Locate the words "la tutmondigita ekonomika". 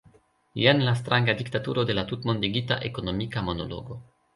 2.01-3.49